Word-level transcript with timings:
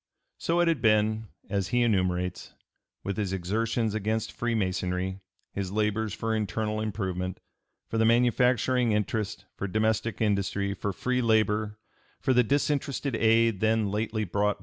So 0.39 0.61
it 0.61 0.67
had 0.67 0.81
been, 0.81 1.27
as 1.47 1.67
he 1.67 1.83
enumerates, 1.83 2.55
with 3.03 3.17
his 3.17 3.33
exertions 3.33 3.93
against 3.93 4.31
Freemasonry, 4.31 5.19
his 5.53 5.71
labors 5.71 6.11
for 6.11 6.35
internal 6.35 6.81
improvement, 6.81 7.39
for 7.87 7.99
the 7.99 8.05
manufacturing 8.05 8.93
interest, 8.93 9.45
for 9.55 9.67
domestic 9.67 10.19
industry, 10.19 10.73
for 10.73 10.91
free 10.91 11.21
labor, 11.21 11.77
for 12.19 12.33
the 12.33 12.41
disinterested 12.43 13.15
aid 13.15 13.59
then 13.59 13.91
lately 13.91 14.23
brought 14.23 14.57
(p. 14.57 14.59